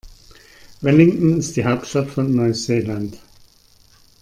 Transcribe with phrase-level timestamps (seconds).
[0.81, 3.19] Wellington ist die Hauptstadt von Neuseeland.